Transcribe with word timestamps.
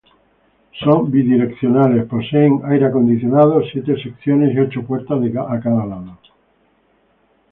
Son 0.83 1.03
bidireccionales, 1.13 2.05
poseen 2.11 2.53
aire 2.71 2.87
acondicionado, 2.87 3.61
siete 3.71 4.01
secciones 4.01 4.55
y 4.55 4.59
ocho 4.59 4.81
puertas 4.81 5.21
de 5.21 5.31
cada 5.31 5.85
lado. 5.85 6.17